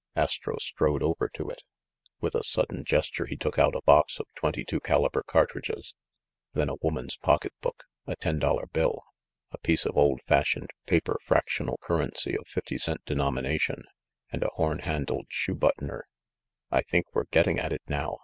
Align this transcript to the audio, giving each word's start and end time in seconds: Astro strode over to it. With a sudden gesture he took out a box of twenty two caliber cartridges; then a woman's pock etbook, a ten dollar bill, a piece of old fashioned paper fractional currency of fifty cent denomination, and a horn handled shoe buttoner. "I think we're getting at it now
Astro 0.15 0.57
strode 0.59 1.03
over 1.03 1.29
to 1.35 1.47
it. 1.47 1.61
With 2.21 2.33
a 2.33 2.43
sudden 2.43 2.83
gesture 2.83 3.27
he 3.27 3.37
took 3.37 3.59
out 3.59 3.75
a 3.75 3.83
box 3.85 4.19
of 4.19 4.25
twenty 4.33 4.65
two 4.65 4.79
caliber 4.79 5.21
cartridges; 5.21 5.93
then 6.55 6.69
a 6.71 6.75
woman's 6.81 7.17
pock 7.17 7.43
etbook, 7.45 7.81
a 8.07 8.15
ten 8.15 8.39
dollar 8.39 8.65
bill, 8.65 9.03
a 9.51 9.59
piece 9.59 9.85
of 9.85 9.95
old 9.95 10.21
fashioned 10.27 10.71
paper 10.87 11.19
fractional 11.23 11.77
currency 11.83 12.35
of 12.35 12.47
fifty 12.47 12.79
cent 12.79 13.05
denomination, 13.05 13.83
and 14.31 14.41
a 14.41 14.49
horn 14.55 14.79
handled 14.79 15.27
shoe 15.29 15.53
buttoner. 15.53 16.07
"I 16.71 16.81
think 16.81 17.05
we're 17.13 17.25
getting 17.25 17.59
at 17.59 17.71
it 17.71 17.83
now 17.87 18.17